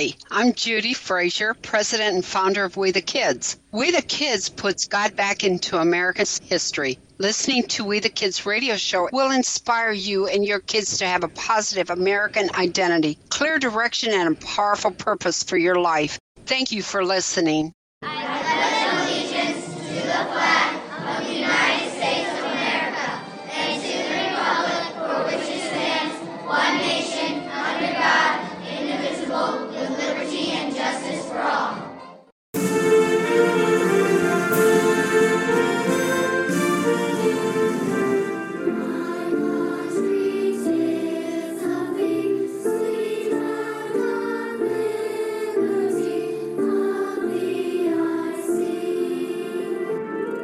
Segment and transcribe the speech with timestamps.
[0.00, 3.58] Hey, I'm Judy Frazier, president and founder of We the Kids.
[3.70, 6.98] We the Kids puts God back into America's history.
[7.18, 11.22] Listening to We the Kids radio show will inspire you and your kids to have
[11.22, 16.18] a positive American identity, clear direction, and a powerful purpose for your life.
[16.46, 17.74] Thank you for listening.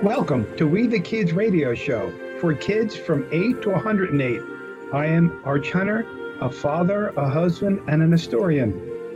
[0.07, 4.41] Welcome to We the Kids radio show for kids from 8 to 108.
[4.93, 6.07] I am Arch Hunter,
[6.41, 8.71] a father, a husband, and an historian.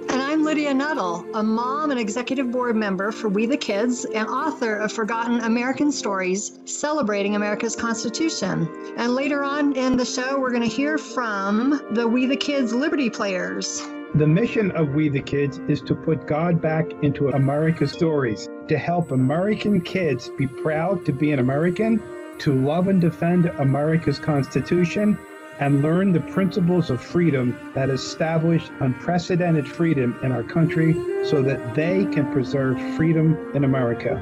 [0.09, 4.27] And I'm Lydia Nuttall, a mom and executive board member for We the Kids and
[4.27, 8.69] author of Forgotten American Stories Celebrating America's Constitution.
[8.97, 12.75] And later on in the show, we're going to hear from the We the Kids
[12.75, 13.81] Liberty Players.
[14.17, 18.77] The mission of We the Kids is to put God back into America's stories, to
[18.77, 22.03] help American kids be proud to be an American,
[22.39, 25.17] to love and defend America's Constitution,
[25.61, 30.93] and learn the principles of freedom that establish unprecedented freedom in our country
[31.25, 34.17] so that they can preserve freedom in America.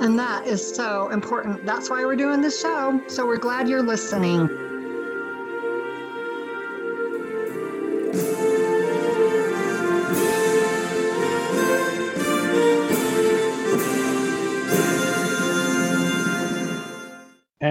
[0.00, 1.66] And that is so important.
[1.66, 3.02] That's why we're doing this show.
[3.08, 4.67] So we're glad you're listening.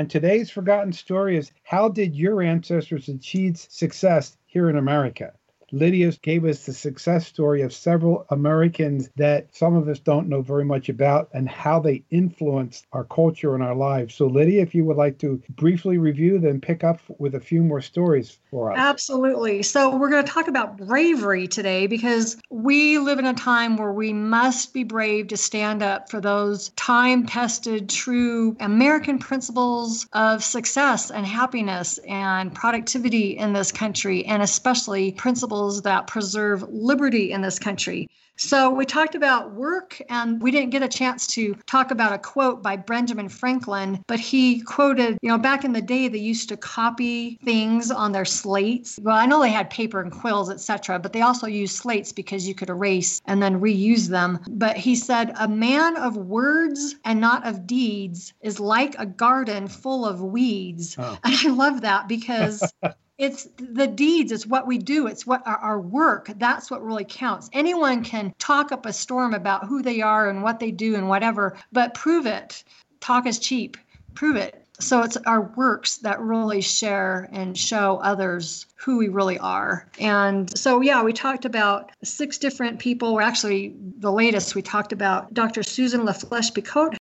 [0.08, 5.34] And today's forgotten story is how did your ancestors achieve success here in America?
[5.72, 10.42] Lydia gave us the success story of several Americans that some of us don't know
[10.42, 14.16] very much about and how they influenced our culture and our lives.
[14.16, 17.64] So, Lydia, if you would like to briefly review, then pick up with a few
[17.64, 18.78] more stories for us.
[18.80, 19.62] Absolutely.
[19.62, 23.92] So, we're going to talk about bravery today because we live in a time where
[23.92, 30.44] we must be brave to stand up for those time tested, true American principles of
[30.44, 37.32] success and happiness and productivity in this country, and especially principles principles that preserve liberty
[37.32, 38.08] in this country.
[38.40, 42.20] So we talked about work, and we didn't get a chance to talk about a
[42.20, 46.50] quote by Benjamin Franklin, but he quoted, you know, back in the day they used
[46.50, 49.00] to copy things on their slates.
[49.02, 52.48] Well, I know they had paper and quills, etc., but they also used slates because
[52.48, 54.38] you could erase and then reuse them.
[54.48, 59.68] But he said, "A man of words and not of deeds is like a garden
[59.68, 61.18] full of weeds." Oh.
[61.24, 62.62] And I love that because
[63.18, 67.06] it's the deeds it's what we do it's what our, our, work that's what really
[67.06, 67.50] counts.
[67.54, 71.10] Anyone can talk up a storm about who they are and what they do and
[71.10, 72.64] whatever but prove it.
[73.00, 73.78] Talk is cheap
[74.16, 74.64] prove it.
[74.80, 79.88] So it's our works that really share and show others who we really are.
[80.00, 83.14] And so yeah we talked about six different people.
[83.14, 86.97] We're actually the latest we talked about dr susan La Flesche picotte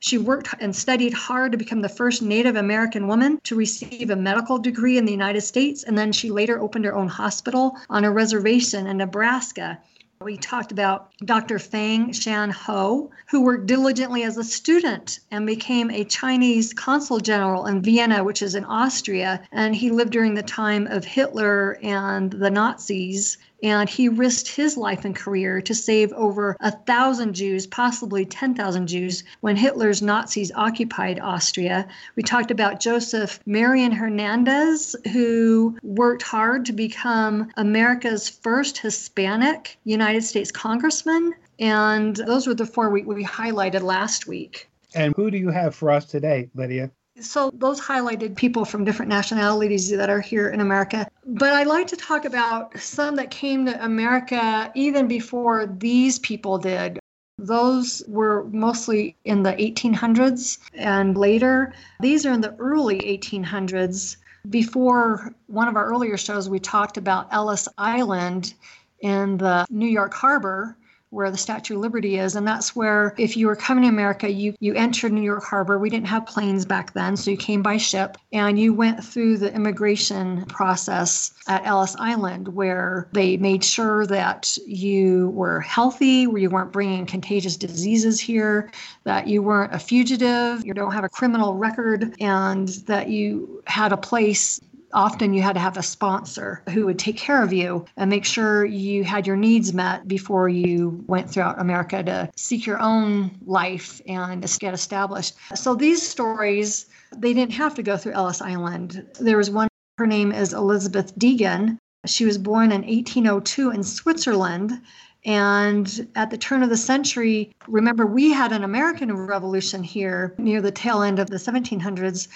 [0.00, 4.16] she worked and studied hard to become the first Native American woman to receive a
[4.16, 8.04] medical degree in the United States, and then she later opened her own hospital on
[8.04, 9.78] a reservation in Nebraska.
[10.22, 11.58] We talked about Dr.
[11.58, 17.66] Feng Shan Ho, who worked diligently as a student and became a Chinese consul general
[17.66, 19.42] in Vienna, which is in Austria.
[19.50, 24.76] And he lived during the time of Hitler and the Nazis and he risked his
[24.76, 30.52] life and career to save over a thousand Jews, possibly 10,000 Jews, when Hitler's Nazis
[30.54, 31.86] occupied Austria.
[32.16, 40.24] We talked about Joseph Marion Hernandez, who worked hard to become America's first Hispanic United
[40.24, 41.34] States congressman.
[41.58, 44.68] And those were the four we, we highlighted last week.
[44.94, 46.90] And who do you have for us today, Lydia?
[47.20, 51.08] So those highlighted people from different nationalities that are here in America.
[51.26, 56.58] But I like to talk about some that came to America even before these people
[56.58, 56.98] did.
[57.38, 61.72] Those were mostly in the 1800s and later.
[62.00, 64.16] These are in the early 1800s.
[64.48, 68.54] Before one of our earlier shows, we talked about Ellis Island
[69.00, 70.76] in the New York Harbor
[71.10, 72.36] where the Statue of Liberty is.
[72.36, 75.78] And that's where, if you were coming to America, you, you entered New York Harbor.
[75.78, 79.38] We didn't have planes back then, so you came by ship and you went through
[79.38, 86.40] the immigration process at Ellis Island, where they made sure that you were healthy, where
[86.40, 88.70] you weren't bringing contagious diseases here,
[89.04, 93.92] that you weren't a fugitive, you don't have a criminal record, and that you had
[93.92, 94.60] a place
[94.92, 98.24] often you had to have a sponsor who would take care of you and make
[98.24, 103.30] sure you had your needs met before you went throughout America to seek your own
[103.46, 105.34] life and get established.
[105.54, 109.06] So these stories, they didn't have to go through Ellis Island.
[109.20, 111.78] There was one, her name is Elizabeth Deegan.
[112.06, 114.80] She was born in 1802 in Switzerland.
[115.24, 120.62] And at the turn of the century, remember, we had an American Revolution here near
[120.62, 122.28] the tail end of the 1700s.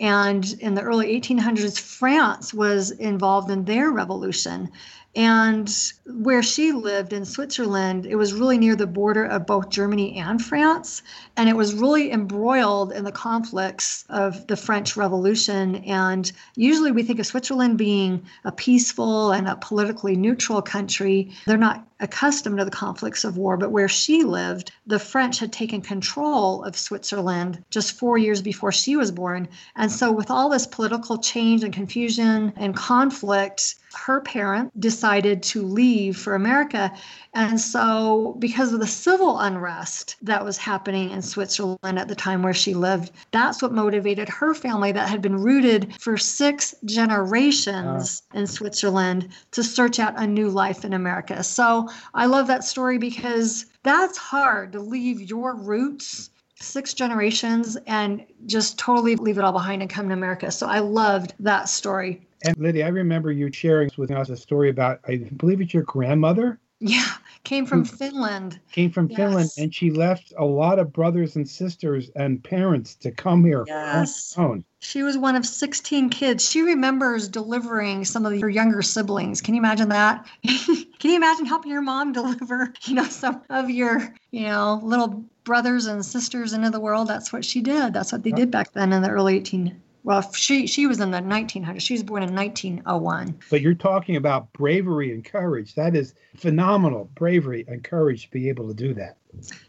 [0.00, 4.70] And in the early 1800s, France was involved in their revolution.
[5.14, 5.70] And
[6.06, 10.42] where she lived in Switzerland, it was really near the border of both Germany and
[10.42, 11.02] France.
[11.36, 15.76] And it was really embroiled in the conflicts of the French Revolution.
[15.84, 21.30] And usually we think of Switzerland being a peaceful and a politically neutral country.
[21.46, 25.52] They're not accustomed to the conflicts of war, but where she lived, the French had
[25.52, 29.48] taken control of Switzerland just four years before she was born.
[29.76, 35.62] And so, with all this political change and confusion and conflict, her parent decided to
[35.62, 36.92] leave for America.
[37.34, 42.42] And so, because of the civil unrest that was happening in Switzerland at the time
[42.42, 48.22] where she lived, that's what motivated her family that had been rooted for six generations
[48.34, 48.38] ah.
[48.38, 51.42] in Switzerland to search out a new life in America.
[51.42, 56.30] So, I love that story because that's hard to leave your roots
[56.62, 60.50] six generations and just totally leave it all behind and come to America.
[60.50, 62.26] So I loved that story.
[62.44, 65.82] And Lydia, I remember you sharing with us a story about, I believe it's your
[65.84, 66.58] grandmother.
[66.84, 67.06] Yeah,
[67.44, 67.96] came from hmm.
[67.96, 68.58] Finland.
[68.72, 69.16] Came from yes.
[69.16, 73.64] Finland, and she left a lot of brothers and sisters and parents to come here
[73.68, 74.36] yes.
[74.36, 74.64] on her own.
[74.80, 76.50] She was one of 16 kids.
[76.50, 79.40] She remembers delivering some of her younger siblings.
[79.40, 80.26] Can you imagine that?
[80.44, 85.24] Can you imagine helping your mom deliver, you know, some of your, you know, little
[85.44, 87.06] brothers and sisters into the world?
[87.06, 87.92] That's what she did.
[87.94, 91.10] That's what they did back then in the early 18 well, she she was in
[91.10, 91.80] the 1900s.
[91.80, 93.38] She was born in 1901.
[93.50, 95.74] But you're talking about bravery and courage.
[95.74, 99.16] That is phenomenal bravery and courage to be able to do that.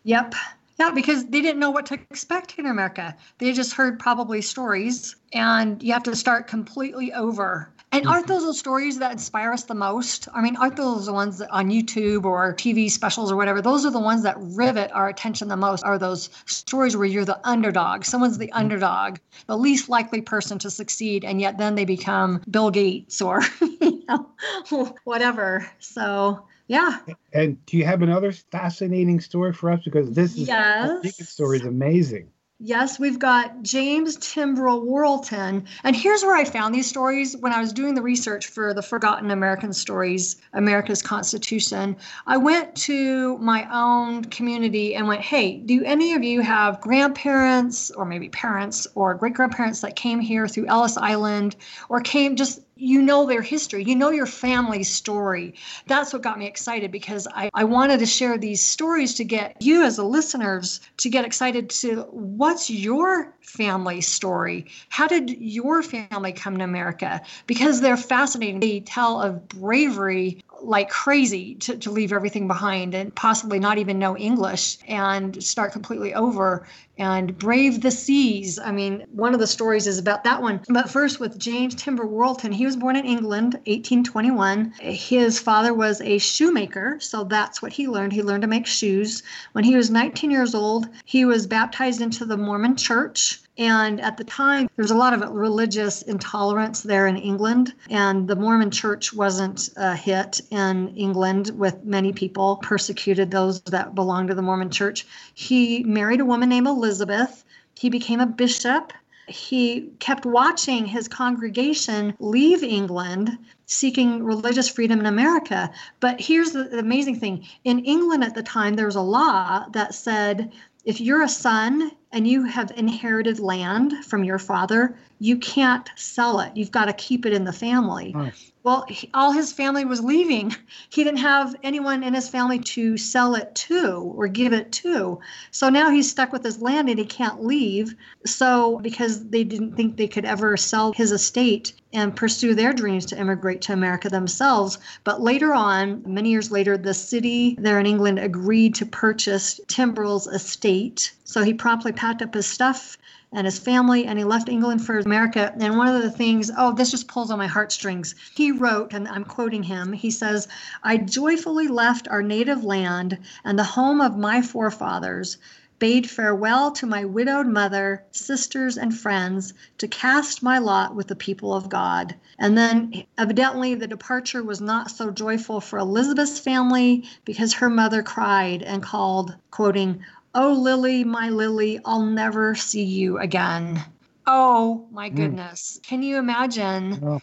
[0.03, 0.35] Yep.
[0.80, 3.15] Yeah, because they didn't know what to expect in America.
[3.38, 7.69] They just heard probably stories, and you have to start completely over.
[7.94, 8.34] And aren't mm-hmm.
[8.34, 10.28] those the stories that inspire us the most?
[10.34, 13.62] I mean, aren't those the ones that on YouTube or TV specials or whatever?
[13.62, 15.84] Those are the ones that rivet our attention the most.
[15.84, 18.04] Are those stories where you're the underdog?
[18.04, 18.57] Someone's the mm-hmm.
[18.57, 23.42] underdog, the least likely person to succeed, and yet then they become Bill Gates or
[23.62, 25.69] you know, whatever.
[25.80, 26.98] So yeah.
[27.31, 29.81] And do you have another fascinating story for us?
[29.84, 31.30] Because this is yes.
[31.30, 32.30] story is amazing.
[32.65, 35.65] Yes, we've got James Timbrell Worrellton.
[35.83, 38.81] And here's where I found these stories when I was doing the research for the
[38.81, 41.98] Forgotten American Stories, America's Constitution.
[42.25, 47.92] I went to my own community and went, hey, do any of you have grandparents
[47.92, 51.57] or maybe parents or great grandparents that came here through Ellis Island
[51.89, 55.56] or came just you know their history, you know your family's story.
[55.88, 59.58] That's what got me excited because I, I wanted to share these stories to get
[59.62, 64.68] you as the listeners to get excited to what's your family story?
[64.90, 67.22] How did your family come to America?
[67.46, 68.60] Because they're fascinating.
[68.60, 74.00] They tell of bravery like crazy to, to leave everything behind and possibly not even
[74.00, 76.65] know English and start completely over
[76.98, 78.60] and brave the seas.
[78.60, 80.62] I mean, one of the stories is about that one.
[80.69, 84.74] But first, with James Timber Worrellton, he was born in England, 1821.
[84.80, 88.13] His father was a shoemaker, so that's what he learned.
[88.13, 89.24] He learned to make shoes.
[89.54, 93.43] When he was 19 years old, he was baptized into the Mormon church.
[93.57, 98.28] And at the time, there was a lot of religious intolerance there in England, and
[98.28, 104.30] the Mormon church wasn't a hit in England, with many people persecuted those that belonged
[104.30, 105.06] to the Mormon church.
[105.36, 107.45] He married a woman named Elizabeth.
[107.76, 108.92] He became a bishop.
[109.28, 115.72] He kept watching his congregation leave England seeking religious freedom in America.
[116.00, 119.66] But here's the, the amazing thing in England at the time, there was a law
[119.74, 120.52] that said
[120.86, 126.40] if you're a son and you have inherited land from your father, you can't sell
[126.40, 126.56] it.
[126.56, 128.14] You've got to keep it in the family.
[128.14, 128.52] Nice.
[128.64, 130.56] Well, he, all his family was leaving.
[130.90, 135.20] He didn't have anyone in his family to sell it to or give it to.
[135.52, 137.96] So now he's stuck with his land and he can't leave.
[138.26, 143.06] So, because they didn't think they could ever sell his estate and pursue their dreams
[143.08, 144.78] to immigrate to America themselves.
[145.04, 150.28] But later on, many years later, the city there in England agreed to purchase Timbrell's
[150.28, 151.14] estate.
[151.33, 152.95] So he promptly packed up his stuff
[153.31, 155.52] and his family, and he left England for America.
[155.59, 158.13] And one of the things, oh, this just pulls on my heartstrings.
[158.35, 160.47] He wrote, and I'm quoting him, he says,
[160.83, 165.40] I joyfully left our native land and the home of my forefathers
[165.80, 171.16] bade farewell to my widowed mother, sisters, and friends to cast my lot with the
[171.16, 172.13] people of God.
[172.37, 178.04] And then, evidently, the departure was not so joyful for Elizabeth's family because her mother
[178.04, 183.83] cried and called, quoting, Oh, Lily, my Lily, I'll never see you again.
[184.25, 185.16] Oh, my hmm.
[185.16, 185.80] goodness.
[185.80, 185.83] Mm.
[185.87, 187.21] Can you imagine?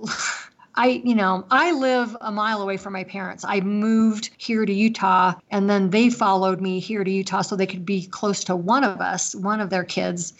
[0.00, 0.08] Oh.
[0.74, 3.44] I, you know, I live a mile away from my parents.
[3.46, 7.66] I moved here to Utah and then they followed me here to Utah so they
[7.66, 10.32] could be close to one of us, one of their kids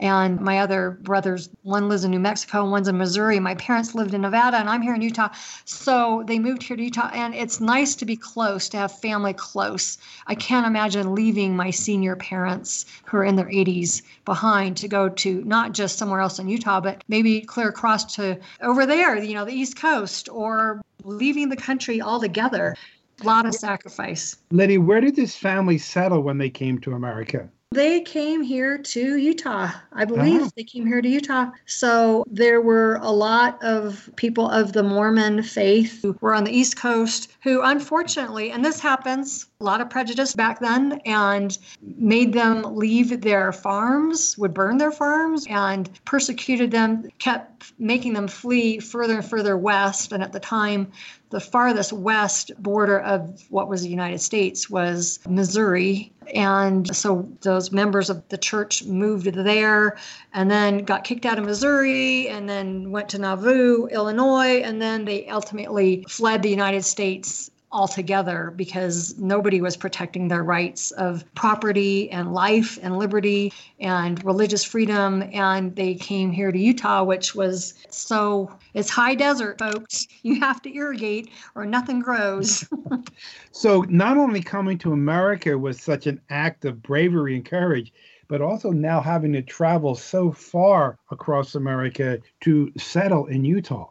[0.00, 4.14] and my other brothers one lives in new mexico one's in missouri my parents lived
[4.14, 5.28] in nevada and i'm here in utah
[5.64, 9.32] so they moved here to utah and it's nice to be close to have family
[9.32, 14.88] close i can't imagine leaving my senior parents who are in their 80s behind to
[14.88, 19.22] go to not just somewhere else in utah but maybe clear across to over there
[19.22, 22.74] you know the east coast or leaving the country altogether
[23.20, 24.36] a lot of sacrifice.
[24.50, 27.50] Liddy, where did this family settle when they came to America?
[27.72, 29.70] They came here to Utah.
[29.92, 30.50] I believe oh.
[30.56, 31.52] they came here to Utah.
[31.66, 36.50] So there were a lot of people of the Mormon faith who were on the
[36.50, 41.56] East Coast who, unfortunately, and this happens, a lot of prejudice back then, and
[41.96, 48.26] made them leave their farms, would burn their farms, and persecuted them, kept making them
[48.26, 50.10] flee further and further west.
[50.10, 50.90] And at the time,
[51.30, 56.12] the farthest west border of what was the United States was Missouri.
[56.34, 59.96] And so those members of the church moved there
[60.34, 65.04] and then got kicked out of Missouri and then went to Nauvoo, Illinois, and then
[65.04, 72.10] they ultimately fled the United States altogether because nobody was protecting their rights of property
[72.10, 75.22] and life and liberty and religious freedom.
[75.32, 80.06] And they came here to Utah, which was so it's high desert, folks.
[80.22, 82.68] You have to irrigate or nothing grows.
[83.52, 87.90] so, not only coming to America was such an act of bravery and courage,
[88.28, 93.90] but also now having to travel so far across America to settle in Utah.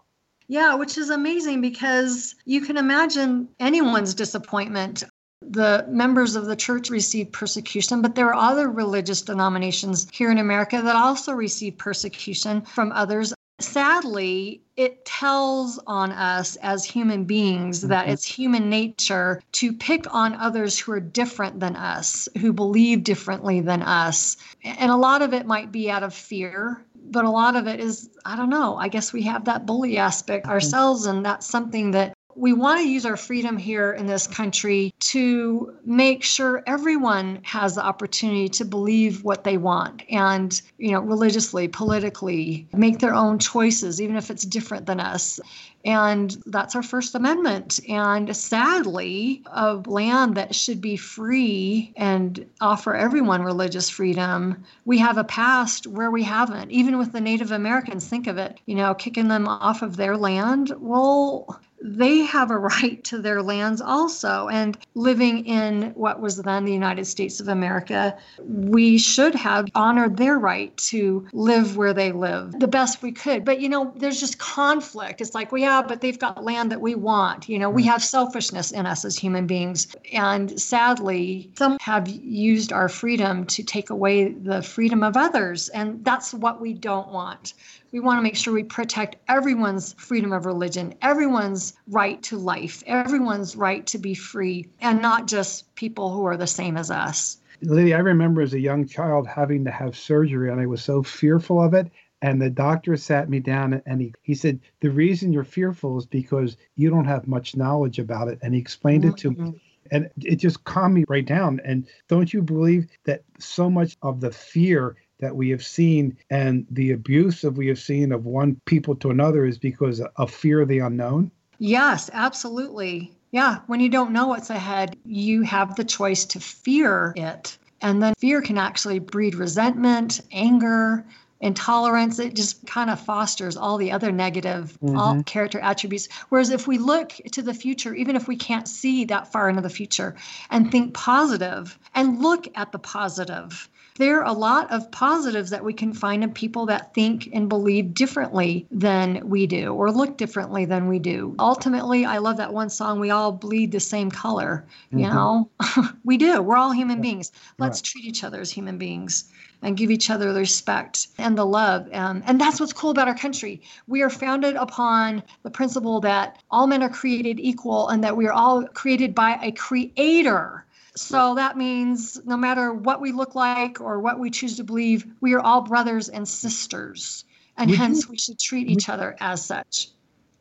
[0.49, 5.03] Yeah, which is amazing because you can imagine anyone's disappointment.
[5.41, 10.39] The members of the church received persecution, but there are other religious denominations here in
[10.39, 13.31] America that also receive persecution from others.
[13.59, 18.13] Sadly, it tells on us as human beings that mm-hmm.
[18.13, 23.59] it's human nature to pick on others who are different than us, who believe differently
[23.59, 24.37] than us.
[24.63, 27.79] And a lot of it might be out of fear but a lot of it
[27.79, 30.53] is i don't know i guess we have that bully aspect mm-hmm.
[30.53, 34.93] ourselves and that's something that we want to use our freedom here in this country
[34.99, 41.01] to make sure everyone has the opportunity to believe what they want and you know
[41.01, 45.39] religiously politically make their own choices even if it's different than us
[45.85, 47.79] and that's our First Amendment.
[47.87, 55.17] And sadly, a land that should be free and offer everyone religious freedom, we have
[55.17, 56.71] a past where we haven't.
[56.71, 60.17] Even with the Native Americans, think of it, you know, kicking them off of their
[60.17, 60.73] land.
[60.79, 64.47] Well, they have a right to their lands also.
[64.47, 70.17] And living in what was then the United States of America, we should have honored
[70.17, 73.45] their right to live where they live the best we could.
[73.45, 75.21] But, you know, there's just conflict.
[75.21, 77.47] It's like, well, yeah, but they've got land that we want.
[77.47, 77.87] You know, we mm.
[77.87, 79.95] have selfishness in us as human beings.
[80.13, 85.69] And sadly, some have used our freedom to take away the freedom of others.
[85.69, 87.53] And that's what we don't want.
[87.91, 92.83] We want to make sure we protect everyone's freedom of religion, everyone's right to life,
[92.85, 97.37] everyone's right to be free, and not just people who are the same as us.
[97.61, 101.03] Liddy, I remember as a young child having to have surgery, and I was so
[101.03, 101.91] fearful of it.
[102.21, 106.05] And the doctor sat me down and he, he said, The reason you're fearful is
[106.05, 108.39] because you don't have much knowledge about it.
[108.41, 109.13] And he explained mm-hmm.
[109.13, 109.35] it to me.
[109.37, 109.57] Mm-hmm.
[109.91, 111.61] And it just calmed me right down.
[111.63, 116.65] And don't you believe that so much of the fear that we have seen and
[116.71, 120.61] the abuse that we have seen of one people to another is because of fear
[120.61, 121.31] of the unknown?
[121.59, 123.11] Yes, absolutely.
[123.31, 127.57] Yeah, when you don't know what's ahead, you have the choice to fear it.
[127.81, 131.05] And then fear can actually breed resentment, anger,
[131.41, 132.19] intolerance.
[132.19, 134.97] It just kind of fosters all the other negative mm-hmm.
[134.97, 136.09] all character attributes.
[136.29, 139.61] Whereas if we look to the future, even if we can't see that far into
[139.61, 140.15] the future,
[140.49, 143.69] and think positive and look at the positive,
[143.99, 147.49] there are a lot of positives that we can find in people that think and
[147.49, 151.35] believe differently than we do or look differently than we do.
[151.37, 154.65] Ultimately, I love that one song, We All Bleed the Same Color.
[154.87, 154.99] Mm-hmm.
[154.99, 155.49] You know,
[156.05, 156.41] we do.
[156.41, 157.33] We're all human beings.
[157.57, 157.83] Let's right.
[157.83, 159.25] treat each other as human beings
[159.61, 161.89] and give each other the respect and the love.
[161.91, 163.61] Um, and that's what's cool about our country.
[163.87, 168.27] We are founded upon the principle that all men are created equal and that we
[168.27, 170.65] are all created by a creator
[170.95, 175.05] So that means no matter what we look like or what we choose to believe,
[175.21, 177.25] we are all brothers and sisters.
[177.57, 179.89] And would hence, you, we should treat each other as such.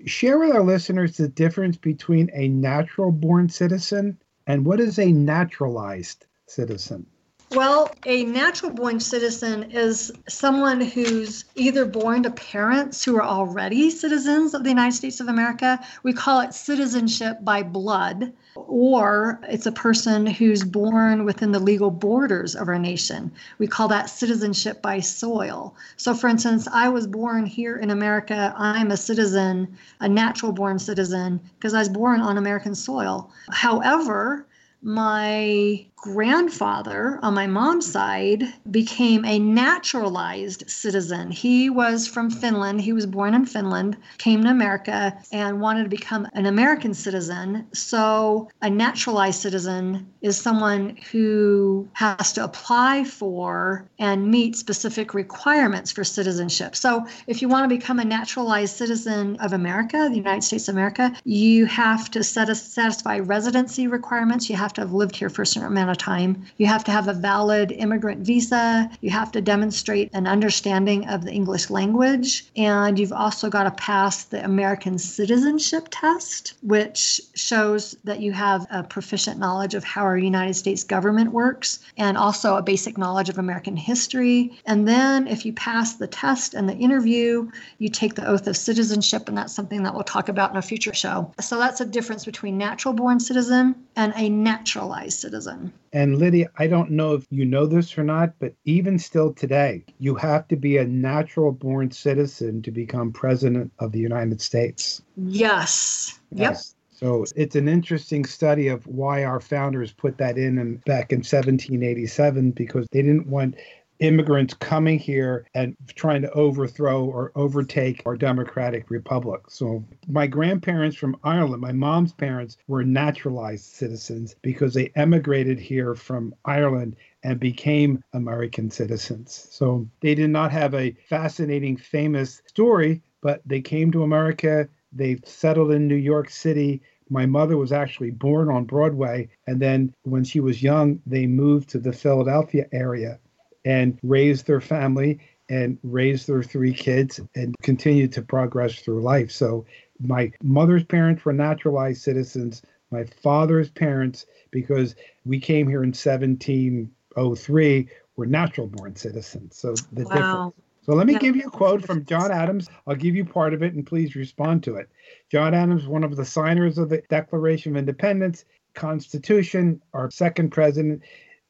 [0.07, 5.13] Share with our listeners the difference between a natural born citizen and what is a
[5.13, 7.07] naturalized citizen.
[7.51, 13.91] Well, a natural born citizen is someone who's either born to parents who are already
[13.91, 15.81] citizens of the United States of America.
[16.03, 21.91] We call it citizenship by blood, or it's a person who's born within the legal
[21.91, 23.33] borders of our nation.
[23.57, 25.75] We call that citizenship by soil.
[25.97, 28.55] So, for instance, I was born here in America.
[28.59, 33.31] I'm a citizen, a natural born citizen, because I was born on American soil.
[33.51, 34.45] However,
[34.83, 41.31] my grandfather on my mom's side became a naturalized citizen.
[41.31, 42.81] He was from Finland.
[42.81, 47.67] He was born in Finland, came to America, and wanted to become an American citizen.
[47.73, 55.91] So, a naturalized citizen is someone who has to apply for and meet specific requirements
[55.91, 56.77] for citizenship.
[56.77, 60.75] So, if you want to become a naturalized citizen of America, the United States of
[60.77, 64.49] America, you have to satisfy residency requirements.
[64.49, 66.45] You have to have lived here for a certain amount amount of time.
[66.59, 68.91] You have to have a valid immigrant visa.
[69.01, 72.47] You have to demonstrate an understanding of the English language.
[72.57, 78.67] And you've also got to pass the American citizenship test, which shows that you have
[78.71, 83.29] a proficient knowledge of how our United States government works and also a basic knowledge
[83.29, 84.59] of American history.
[84.67, 88.57] And then if you pass the test and the interview, you take the oath of
[88.57, 89.29] citizenship.
[89.29, 91.33] And that's something that we'll talk about in a future show.
[91.41, 95.73] So that's a difference between natural born citizen and a naturalized citizen.
[95.93, 99.85] And Lydia, I don't know if you know this or not, but even still today,
[99.99, 105.03] you have to be a natural born citizen to become president of the United States.
[105.17, 106.19] Yes.
[106.31, 106.75] yes.
[106.75, 106.79] Yep.
[106.99, 111.19] So it's an interesting study of why our founders put that in and back in
[111.19, 113.55] 1787 because they didn't want
[114.01, 119.43] immigrants coming here and trying to overthrow or overtake our democratic republic.
[119.49, 125.95] So, my grandparents from Ireland, my mom's parents, were naturalized citizens because they emigrated here
[125.95, 129.49] from Ireland and became American citizens.
[129.51, 135.19] So, they did not have a fascinating, famous story, but they came to America, they
[135.25, 136.81] settled in New York City.
[137.11, 139.29] My mother was actually born on Broadway.
[139.47, 143.19] And then when she was young, they moved to the Philadelphia area
[143.65, 149.31] and raise their family and raise their three kids and continue to progress through life.
[149.31, 149.65] So
[150.01, 152.63] my mother's parents were naturalized citizens.
[152.91, 154.95] My father's parents, because
[155.25, 159.57] we came here in 1703, were natural born citizens.
[159.57, 160.15] So the wow.
[160.15, 160.55] difference.
[160.89, 162.67] So let me give you a quote from John Adams.
[162.87, 164.89] I'll give you part of it and please respond to it.
[165.31, 171.03] John Adams, one of the signers of the Declaration of Independence, Constitution, our second president,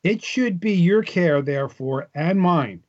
[0.05, 2.83] it should be your care, therefore, and mine,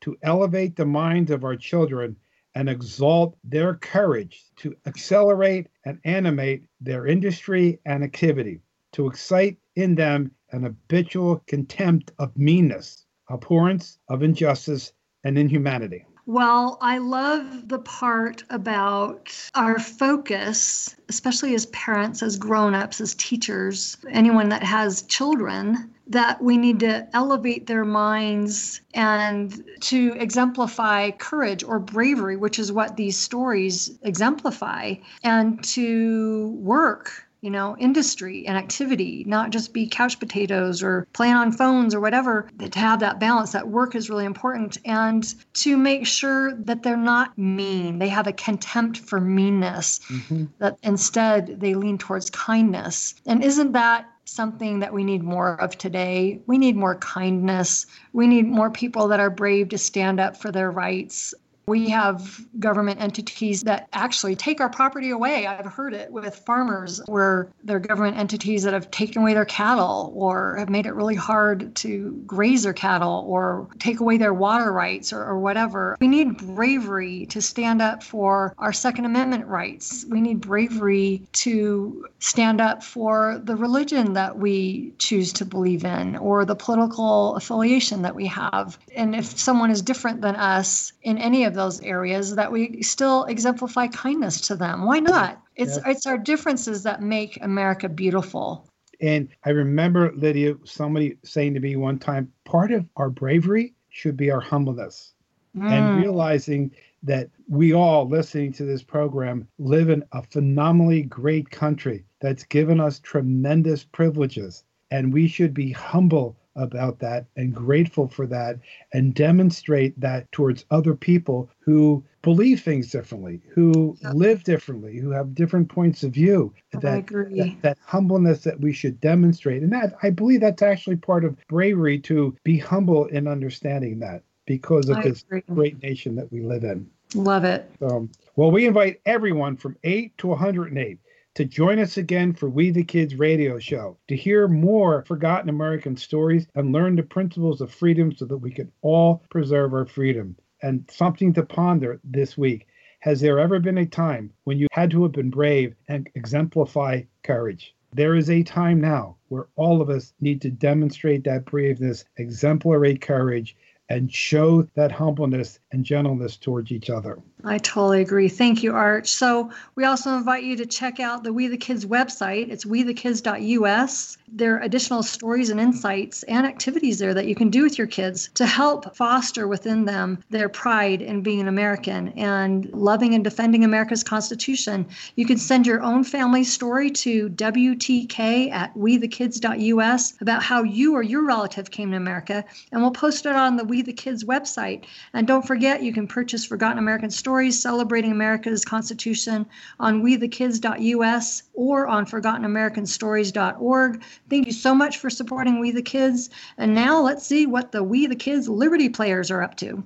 [0.00, 2.16] to elevate the minds of our children
[2.54, 8.60] and exalt their courage, to accelerate and animate their industry and activity,
[8.92, 14.92] to excite in them an habitual contempt of meanness, abhorrence of injustice
[15.24, 16.06] and inhumanity.
[16.26, 23.14] Well, I love the part about our focus, especially as parents, as grown ups, as
[23.16, 31.10] teachers, anyone that has children, that we need to elevate their minds and to exemplify
[31.12, 38.46] courage or bravery, which is what these stories exemplify, and to work you know, industry
[38.46, 42.48] and activity, not just be couch potatoes or playing on phones or whatever.
[42.58, 44.78] To have that balance, that work is really important.
[44.86, 45.22] And
[45.54, 50.46] to make sure that they're not mean, they have a contempt for meanness, mm-hmm.
[50.58, 53.14] that instead they lean towards kindness.
[53.26, 56.40] And isn't that something that we need more of today.
[56.46, 57.86] We need more kindness.
[58.12, 61.34] We need more people that are brave to stand up for their rights.
[61.66, 65.46] We have government entities that actually take our property away.
[65.46, 69.44] I've heard it with farmers where there are government entities that have taken away their
[69.44, 74.34] cattle or have made it really hard to graze their cattle or take away their
[74.34, 75.96] water rights or, or whatever.
[76.00, 80.04] We need bravery to stand up for our Second Amendment rights.
[80.08, 86.16] We need bravery to stand up for the religion that we choose to believe in
[86.16, 88.78] or the political affiliation that we have.
[88.94, 92.82] And if someone is different than us in any of of those areas that we
[92.82, 94.84] still exemplify kindness to them.
[94.84, 95.40] Why not?
[95.56, 95.90] It's yeah.
[95.92, 98.68] it's our differences that make America beautiful.
[99.00, 104.16] And I remember Lydia, somebody saying to me one time, part of our bravery should
[104.16, 105.14] be our humbleness.
[105.56, 105.70] Mm.
[105.70, 106.72] And realizing
[107.04, 112.80] that we all listening to this program live in a phenomenally great country that's given
[112.80, 114.64] us tremendous privileges.
[114.90, 118.58] And we should be humble about that and grateful for that
[118.92, 124.14] and demonstrate that towards other people who believe things differently, who yep.
[124.14, 126.52] live differently, who have different points of view.
[126.72, 127.38] That, I agree.
[127.38, 129.62] That, that humbleness that we should demonstrate.
[129.62, 134.22] And that I believe that's actually part of bravery to be humble in understanding that
[134.46, 135.42] because of I this agree.
[135.50, 136.88] great nation that we live in.
[137.14, 137.70] Love it.
[137.80, 140.98] Um, well, we invite everyone from 8 to 108
[141.34, 145.96] to join us again for We the Kids radio show to hear more forgotten American
[145.96, 150.36] stories and learn the principles of freedom so that we can all preserve our freedom.
[150.62, 152.68] And something to ponder this week.
[153.00, 157.02] Has there ever been a time when you had to have been brave and exemplify
[157.22, 157.74] courage?
[157.92, 162.96] There is a time now where all of us need to demonstrate that braveness, exemplary
[162.96, 163.56] courage,
[163.88, 167.18] and show that humbleness and gentleness towards each other.
[167.44, 168.28] I totally agree.
[168.28, 169.08] Thank you, Arch.
[169.08, 172.50] So, we also invite you to check out the We the Kids website.
[172.50, 174.16] It's wethekids.us.
[174.28, 177.86] There are additional stories and insights and activities there that you can do with your
[177.86, 183.22] kids to help foster within them their pride in being an American and loving and
[183.22, 184.86] defending America's Constitution.
[185.16, 191.02] You can send your own family story to WTK at wethekids.us about how you or
[191.02, 194.84] your relative came to America, and we'll post it on the We the Kids website.
[195.12, 199.44] And don't forget, you can purchase Forgotten American Stories stories celebrating America's Constitution
[199.80, 204.02] on wethekids.us or on forgottenamericanstories.org.
[204.30, 206.30] Thank you so much for supporting We the Kids.
[206.56, 209.82] And now let's see what the We the Kids Liberty players are up to.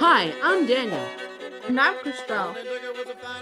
[0.00, 1.06] Hi, I'm Daniel.
[1.68, 2.56] And I'm Christelle.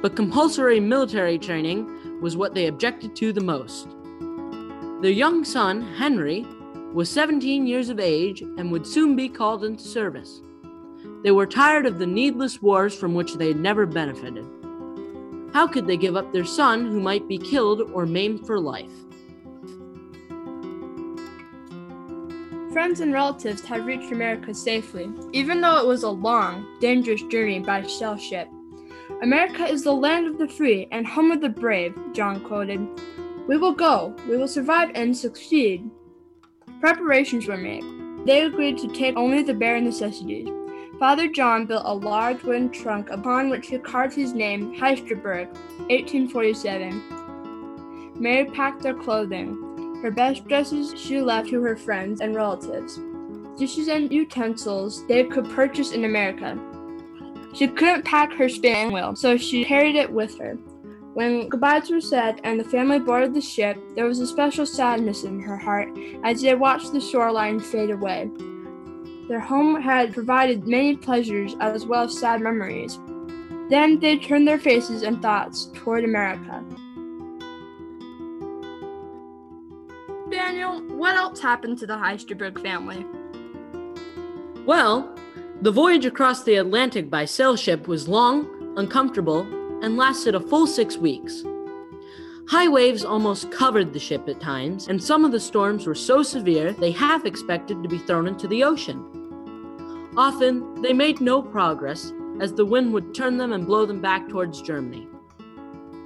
[0.00, 3.86] but compulsory military training was what they objected to the most.
[5.00, 6.44] Their young son, Henry,
[6.94, 10.42] was 17 years of age and would soon be called into service.
[11.24, 14.46] They were tired of the needless wars from which they had never benefited.
[15.52, 18.92] How could they give up their son who might be killed or maimed for life?
[22.72, 27.60] Friends and relatives had reached America safely, even though it was a long, dangerous journey
[27.60, 28.48] by shell ship.
[29.22, 32.80] America is the land of the free and home of the brave, John quoted.
[33.46, 35.90] We will go, we will survive and succeed.
[36.82, 37.84] Preparations were made.
[38.26, 40.48] They agreed to take only the bare necessities.
[40.98, 45.46] Father John built a large wooden trunk upon which he carved his name, Heisterberg,
[45.88, 48.14] 1847.
[48.18, 50.00] Mary packed their clothing.
[50.02, 52.98] Her best dresses she left to her friends and relatives.
[53.56, 56.58] Dishes and utensils they could purchase in America.
[57.54, 60.58] She couldn't pack her spinning wheel, so she carried it with her.
[61.14, 65.24] When goodbyes were said and the family boarded the ship, there was a special sadness
[65.24, 65.90] in her heart
[66.24, 68.30] as they watched the shoreline fade away.
[69.28, 72.98] Their home had provided many pleasures as well as sad memories.
[73.68, 76.64] Then they turned their faces and thoughts toward America.
[80.30, 83.04] Daniel, what else happened to the Heisterberg family?
[84.64, 85.14] Well,
[85.60, 89.46] the voyage across the Atlantic by sail ship was long, uncomfortable,
[89.82, 91.44] and lasted a full six weeks.
[92.48, 96.22] High waves almost covered the ship at times, and some of the storms were so
[96.22, 100.10] severe they half expected to be thrown into the ocean.
[100.16, 104.28] Often, they made no progress, as the wind would turn them and blow them back
[104.28, 105.08] towards Germany.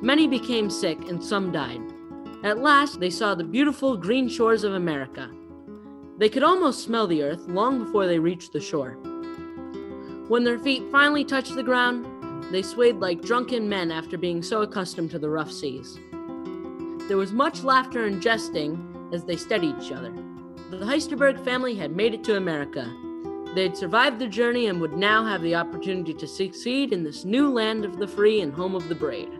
[0.03, 1.81] Many became sick, and some died.
[2.45, 5.31] At last, they saw the beautiful green shores of America.
[6.19, 8.93] They could almost smell the earth long before they reached the shore.
[10.29, 12.07] When their feet finally touched the ground,
[12.51, 15.99] they swayed like drunken men after being so accustomed to the rough seas.
[17.09, 20.13] There was much laughter and jesting as they steadied each other.
[20.71, 22.93] The Heisterberg family had made it to America.
[23.55, 27.25] They had survived the journey and would now have the opportunity to succeed in this
[27.25, 29.31] new land of the free and home of the brave.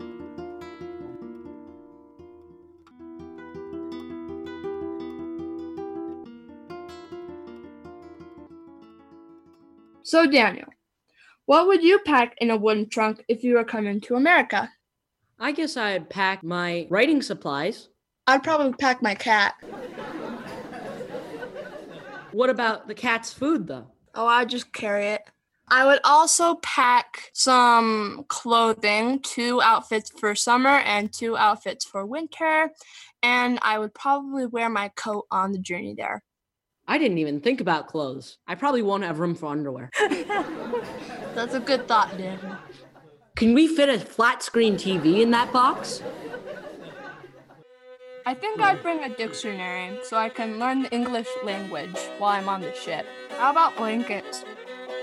[10.03, 10.69] So, Daniel,
[11.47, 14.69] what would you pack in a wooden trunk if you were coming to America?
[15.39, 17.87] I guess I'd pack my writing supplies.
[18.27, 19.55] I'd probably pack my cat.
[22.33, 23.87] What about the cat's food, though?
[24.13, 25.21] Oh, I'd just carry it.
[25.69, 32.71] I would also pack some clothing, two outfits for summer and two outfits for winter.
[33.23, 36.23] And I would probably wear my coat on the journey there.
[36.89, 38.37] I didn't even think about clothes.
[38.47, 39.89] I probably won't have room for underwear.
[41.37, 42.39] That's a good thought, Dan.
[43.35, 46.01] Can we fit a flat screen TV in that box?
[48.25, 52.49] I think I'd bring a dictionary so I can learn the English language while I'm
[52.49, 53.05] on the ship.
[53.37, 54.45] How about blankets?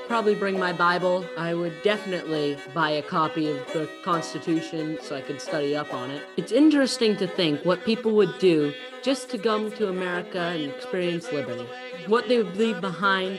[0.08, 1.24] Probably bring my Bible.
[1.38, 6.10] I would definitely buy a copy of the Constitution so I could study up on
[6.10, 6.24] it.
[6.36, 11.30] It's interesting to think what people would do just to come to America and experience
[11.30, 11.68] liberty.
[12.08, 13.38] What they would leave behind.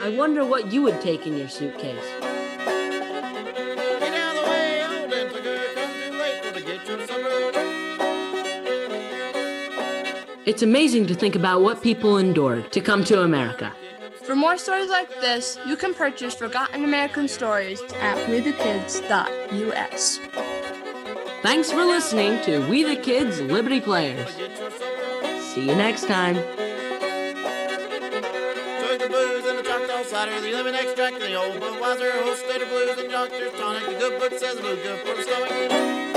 [0.00, 2.29] I wonder what you would take in your suitcase.
[10.50, 13.72] It's amazing to think about what people endured to come to America.
[14.24, 20.18] For more stories like this, you can purchase Forgotten American Stories at wethekids.us.
[21.44, 24.28] Thanks for listening to We the Kids Liberty Players.
[25.54, 26.34] See you next time.
[26.34, 26.44] Took
[28.98, 32.68] the blues and the Choctaw cider, the lemon extract, the old Budweiser, whole state of
[32.70, 33.86] blues and doctor's tonic.
[33.86, 36.09] The good book says the blues good for the stomach.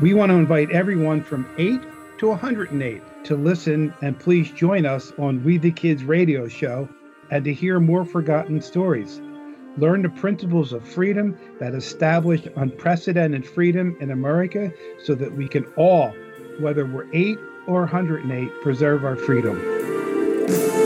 [0.00, 1.78] We want to invite everyone from 8
[2.20, 6.88] to 108 to listen and please join us on We the Kids radio show
[7.30, 9.20] and to hear more forgotten stories.
[9.76, 14.72] Learn the principles of freedom that established unprecedented freedom in America
[15.04, 16.14] so that we can all,
[16.60, 20.79] whether we're 8 or 108, preserve our freedom.